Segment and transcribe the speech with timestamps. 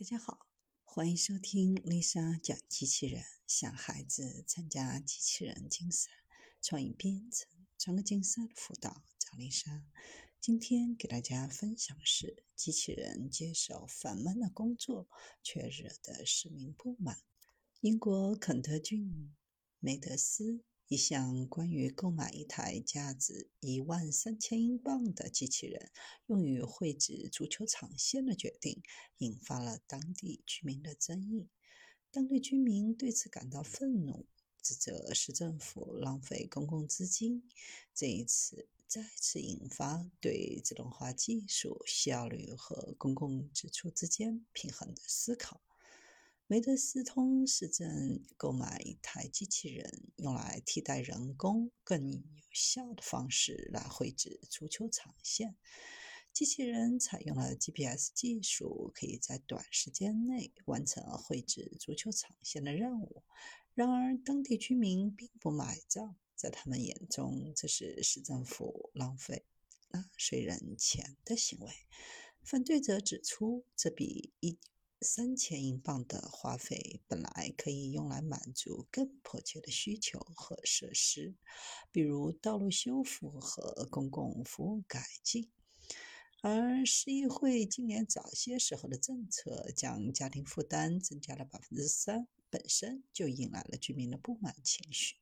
[0.00, 0.46] 大家好，
[0.82, 6.08] 欢迎收听丽莎讲机器人，想孩子参加机器人竞赛、
[6.62, 9.84] 创意编程、创客竞赛的辅导，找丽莎。
[10.40, 15.06] 今天给大家分享的是机器人接手烦闷的工作，
[15.42, 17.18] 却惹得市民不满。
[17.82, 19.36] 英国肯特郡
[19.80, 20.64] 梅德斯。
[20.90, 25.92] 一项关于购买一台价值一万三千英镑的机器人
[26.26, 28.82] 用于绘制足球场线的决定，
[29.18, 31.46] 引发了当地居民的争议。
[32.10, 34.26] 当地居民对此感到愤怒，
[34.60, 37.48] 指责市政府浪费公共资金。
[37.94, 45.60] 这一次再次引发对自动化技术效率和公共支出之间平衡的思考。
[46.50, 55.54] 梅德斯通市政购买一台机器人，用来替代人工更有效的方式来绘制足球场线。
[56.32, 63.22] 机器人采用了 GPS 技术，可以在短时间内完成绘制足球场线的任务。
[63.74, 69.44] 然而，当地居民并不买账，在他们眼中，这是市政府浪费
[69.90, 71.72] 纳税人钱的行为。
[72.42, 74.58] 反对者指出，这比一。
[75.02, 81.34] 三千英镑的花费本来可以用来满足更迫切的需求和设施，
[81.90, 85.50] 比如道路修复和公共服务改进。
[86.42, 95.16] 而市议会今年早些时候的政策将家庭负担增加了百分之三，本身就引来了居民的不满情绪。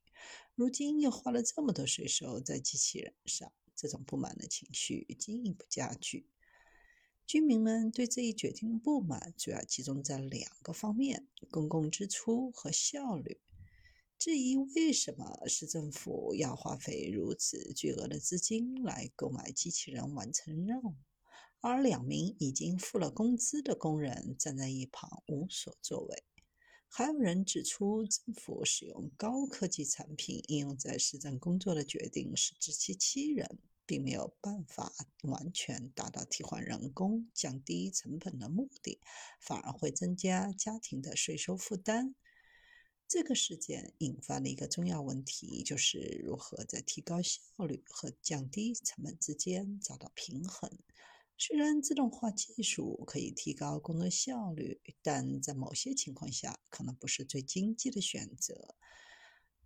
[0.54, 6.26] 如今又花了这么多税收在机器人上，这种不满的情绪进一步加剧。
[7.28, 13.38] 居民们对这一决定不满主要集中在两个方面：公共支出和效率。
[14.18, 20.94] 质疑为什么市政府要花费如此巨额的资金来购买机器人完成任务，
[21.60, 26.24] 而两名已经付了工资的工人站在一旁无所作为。
[26.88, 33.58] 还有人指出，政府使用高科技产品应用在市政工作的决定是自欺欺人。
[33.88, 39.00] 并没有办法完全达到替换人工、降低成本的目的，
[39.40, 42.14] 反而会增加家庭的税收负担。
[43.08, 50.70] 这个事件引发了一个重要问题，就是如何在提高效率和降低成本之间找到平衡。
[51.38, 58.74] 虽然自动化技术可以提高工作效率，但在某些情况下可能不是最经济的选择。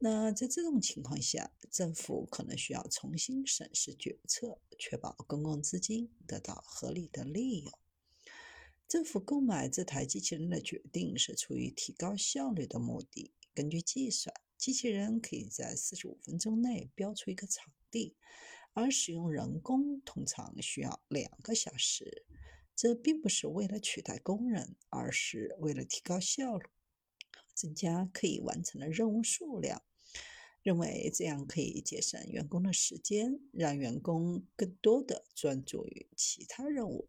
[0.04, 7.72] 那在这种情况下，政府可能需要重新审视决策，确保公共资金得到合理的利用。
[8.88, 13.32] 政府购买这台机器人的决定是出于提高效率的目的。
[13.54, 18.16] 根据计算，机器人可以在四十五分钟内标出一个场地，
[18.72, 22.26] 而使用人工通常需要两个小时。
[22.74, 26.66] 这并不是为了取代工人，而是为了提高效率，
[27.54, 29.80] 增加可以完成的任务数量。
[30.62, 37.08] 认为这样可以节省员工的时间，让员工更多的专注于其他任务。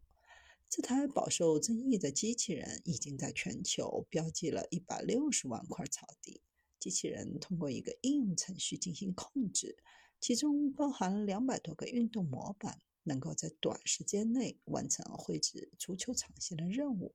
[0.69, 6.41] 这台饱受争议的机器人已经在全球标记了一百六十万块草地。
[6.79, 9.77] 机器人通过一个应用程序进行控制，
[10.19, 17.13] 其中包含两百多个运动模板，能够在短时间内完成绘制足球场线的任务。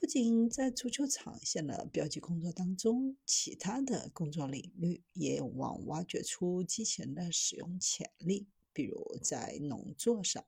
[0.00, 10.44] 不仅在足球场线的标记工作当中，其他的工作领域也有望挖掘出机器人的使用潜力，比如在农作上。